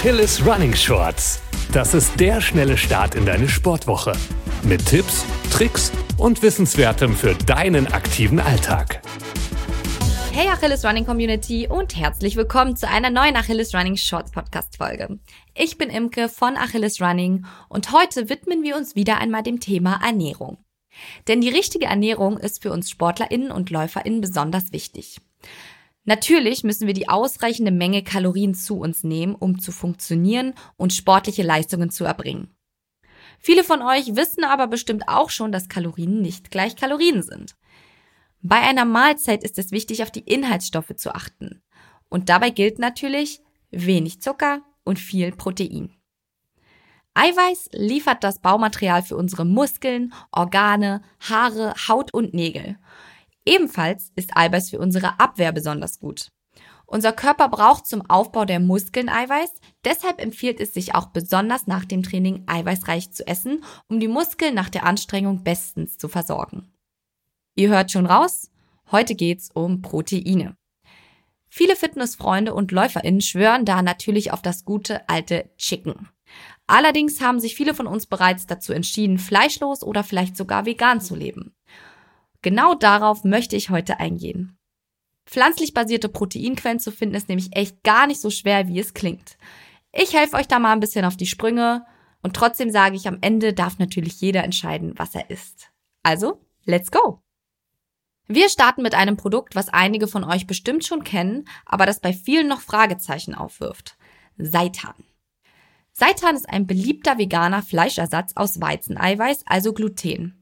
[0.00, 1.42] Achilles Running Shorts.
[1.74, 4.12] Das ist der schnelle Start in deine Sportwoche.
[4.62, 9.02] Mit Tipps, Tricks und Wissenswertem für deinen aktiven Alltag.
[10.32, 15.18] Hey Achilles Running Community und herzlich willkommen zu einer neuen Achilles Running Shorts Podcast Folge.
[15.54, 20.00] Ich bin Imke von Achilles Running und heute widmen wir uns wieder einmal dem Thema
[20.02, 20.64] Ernährung.
[21.28, 25.20] Denn die richtige Ernährung ist für uns SportlerInnen und LäuferInnen besonders wichtig.
[26.04, 31.42] Natürlich müssen wir die ausreichende Menge Kalorien zu uns nehmen, um zu funktionieren und sportliche
[31.42, 32.54] Leistungen zu erbringen.
[33.38, 37.54] Viele von euch wissen aber bestimmt auch schon, dass Kalorien nicht gleich Kalorien sind.
[38.42, 41.62] Bei einer Mahlzeit ist es wichtig, auf die Inhaltsstoffe zu achten.
[42.08, 43.40] Und dabei gilt natürlich
[43.70, 45.94] wenig Zucker und viel Protein.
[47.14, 52.78] Eiweiß liefert das Baumaterial für unsere Muskeln, Organe, Haare, Haut und Nägel.
[53.44, 56.30] Ebenfalls ist Eiweiß für unsere Abwehr besonders gut.
[56.86, 59.50] Unser Körper braucht zum Aufbau der Muskeln Eiweiß,
[59.84, 64.54] deshalb empfiehlt es sich auch besonders nach dem Training eiweißreich zu essen, um die Muskeln
[64.54, 66.72] nach der Anstrengung bestens zu versorgen.
[67.54, 68.50] Ihr hört schon raus,
[68.90, 70.56] heute geht's um Proteine.
[71.48, 76.08] Viele Fitnessfreunde und LäuferInnen schwören da natürlich auf das gute alte Chicken.
[76.66, 81.14] Allerdings haben sich viele von uns bereits dazu entschieden, fleischlos oder vielleicht sogar vegan zu
[81.14, 81.54] leben.
[82.42, 84.56] Genau darauf möchte ich heute eingehen.
[85.26, 89.36] Pflanzlich basierte Proteinquellen zu finden ist nämlich echt gar nicht so schwer, wie es klingt.
[89.92, 91.84] Ich helfe euch da mal ein bisschen auf die Sprünge
[92.22, 95.70] und trotzdem sage ich, am Ende darf natürlich jeder entscheiden, was er isst.
[96.02, 97.22] Also, let's go!
[98.26, 102.12] Wir starten mit einem Produkt, was einige von euch bestimmt schon kennen, aber das bei
[102.12, 103.96] vielen noch Fragezeichen aufwirft.
[104.38, 104.94] Seitan.
[105.92, 110.39] Seitan ist ein beliebter veganer Fleischersatz aus Weizeneiweiß, also Gluten.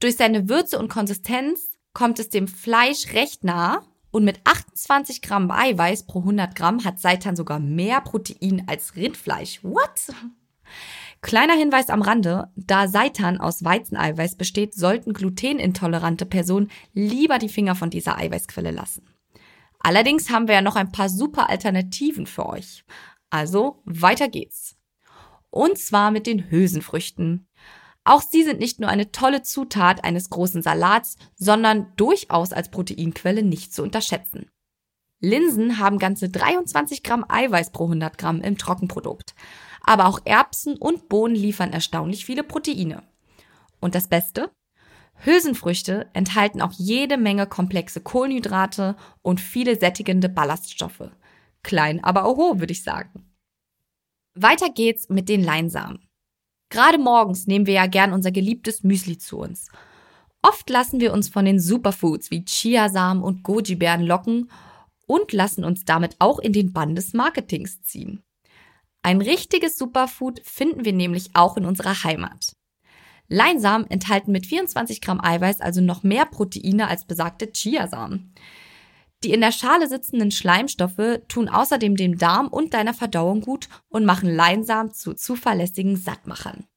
[0.00, 5.50] Durch seine Würze und Konsistenz kommt es dem Fleisch recht nah und mit 28 Gramm
[5.50, 9.62] Eiweiß pro 100 Gramm hat Seitan sogar mehr Protein als Rindfleisch.
[9.62, 10.14] What?
[11.22, 17.74] Kleiner Hinweis am Rande, da Seitan aus Weizeneiweiß besteht, sollten glutenintolerante Personen lieber die Finger
[17.74, 19.06] von dieser Eiweißquelle lassen.
[19.80, 22.84] Allerdings haben wir ja noch ein paar super Alternativen für euch.
[23.30, 24.76] Also weiter geht's.
[25.50, 27.45] Und zwar mit den Hülsenfrüchten.
[28.06, 33.42] Auch sie sind nicht nur eine tolle Zutat eines großen Salats, sondern durchaus als Proteinquelle
[33.42, 34.48] nicht zu unterschätzen.
[35.20, 39.34] Linsen haben ganze 23 Gramm Eiweiß pro 100 Gramm im Trockenprodukt.
[39.82, 43.02] Aber auch Erbsen und Bohnen liefern erstaunlich viele Proteine.
[43.80, 44.52] Und das Beste?
[45.24, 51.10] Hülsenfrüchte enthalten auch jede Menge komplexe Kohlenhydrate und viele sättigende Ballaststoffe.
[51.64, 53.34] Klein, aber oho, würde ich sagen.
[54.34, 56.06] Weiter geht's mit den Leinsamen.
[56.68, 59.68] Gerade morgens nehmen wir ja gern unser geliebtes Müsli zu uns.
[60.42, 64.50] Oft lassen wir uns von den Superfoods wie Chiasamen und Goji-Beeren locken
[65.06, 68.22] und lassen uns damit auch in den Bann des Marketings ziehen.
[69.02, 72.56] Ein richtiges Superfood finden wir nämlich auch in unserer Heimat.
[73.28, 78.34] Leinsamen enthalten mit 24 Gramm Eiweiß also noch mehr Proteine als besagte Chiasamen.
[79.26, 84.04] Die in der Schale sitzenden Schleimstoffe tun außerdem dem Darm und deiner Verdauung gut und
[84.04, 86.68] machen Leinsamen zu zuverlässigen Sattmachern.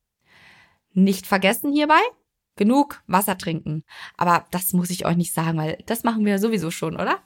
[0.93, 2.01] Nicht vergessen hierbei,
[2.55, 3.83] genug Wasser trinken.
[4.17, 7.19] Aber das muss ich euch nicht sagen, weil das machen wir sowieso schon, oder?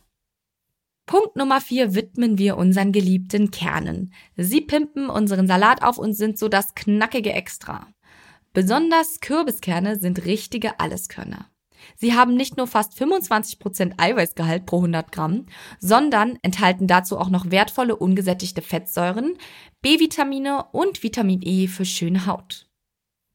[1.05, 4.13] Punkt Nummer vier widmen wir unseren geliebten Kernen.
[4.35, 7.87] Sie pimpen unseren Salat auf und sind so das knackige Extra.
[8.51, 11.49] Besonders Kürbiskerne sind richtige Alleskörner.
[11.95, 15.45] Sie haben nicht nur fast 25% Eiweißgehalt pro 100 Gramm,
[15.79, 19.37] sondern enthalten dazu auch noch wertvolle ungesättigte Fettsäuren,
[19.81, 22.67] B-Vitamine und Vitamin E für schöne Haut.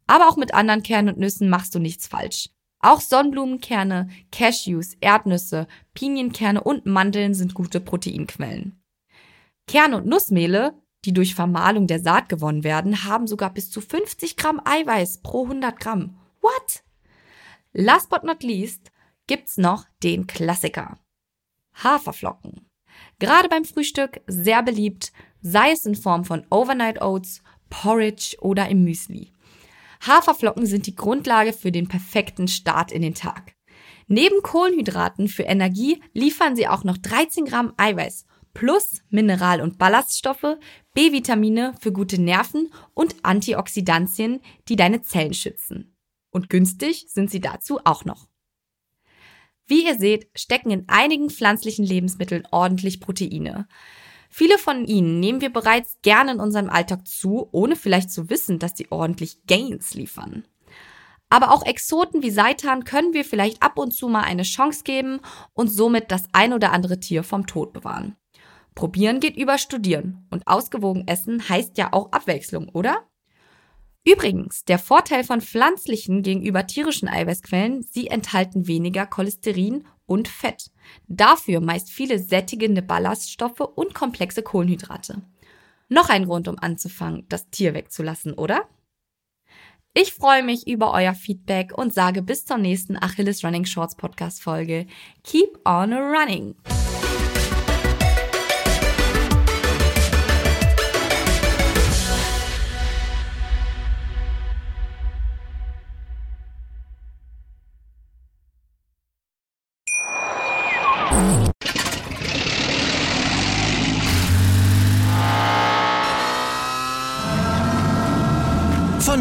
[0.07, 2.51] Aber auch mit anderen Kernen und Nüssen machst du nichts falsch.
[2.81, 8.81] Auch Sonnenblumenkerne, Cashews, Erdnüsse, Pinienkerne und Mandeln sind gute Proteinquellen.
[9.67, 10.75] Kerne und Nussmehle,
[11.05, 15.45] die durch Vermahlung der Saat gewonnen werden, haben sogar bis zu 50 Gramm Eiweiß pro
[15.45, 16.19] 100 Gramm.
[16.41, 16.83] What?
[17.81, 18.91] Last but not least
[19.29, 20.99] gibt's noch den Klassiker.
[21.75, 22.69] Haferflocken.
[23.21, 27.41] Gerade beim Frühstück sehr beliebt, sei es in Form von Overnight Oats,
[27.71, 29.33] Porridge oder im Müsli.
[30.05, 33.55] Haferflocken sind die Grundlage für den perfekten Start in den Tag.
[34.09, 40.59] Neben Kohlenhydraten für Energie liefern sie auch noch 13 Gramm Eiweiß plus Mineral- und Ballaststoffe,
[40.95, 45.95] B-Vitamine für gute Nerven und Antioxidantien, die deine Zellen schützen.
[46.31, 48.29] Und günstig sind sie dazu auch noch.
[49.67, 53.69] Wie ihr seht, stecken in einigen pflanzlichen Lebensmitteln ordentlich Proteine.
[54.31, 58.59] Viele von ihnen nehmen wir bereits gerne in unserem Alltag zu, ohne vielleicht zu wissen,
[58.59, 60.45] dass sie ordentlich Gains liefern.
[61.31, 65.21] Aber auch Exoten wie Seitan können wir vielleicht ab und zu mal eine Chance geben
[65.53, 68.17] und somit das ein oder andere Tier vom Tod bewahren.
[68.75, 73.08] Probieren geht über Studieren und ausgewogen essen heißt ja auch Abwechslung, oder?
[74.11, 80.71] Übrigens, der Vorteil von pflanzlichen gegenüber tierischen Eiweißquellen, sie enthalten weniger Cholesterin und Fett.
[81.09, 85.21] Dafür meist viele sättigende Ballaststoffe und komplexe Kohlenhydrate.
[85.91, 88.67] Noch ein Grund, um anzufangen, das Tier wegzulassen, oder?
[89.93, 94.43] Ich freue mich über euer Feedback und sage bis zur nächsten Achilles Running Shorts Podcast
[94.43, 94.87] Folge.
[95.23, 96.55] Keep on running!